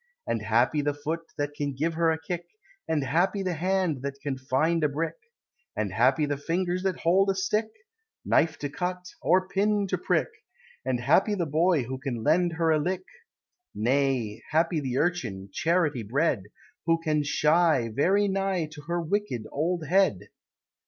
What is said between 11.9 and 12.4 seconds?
can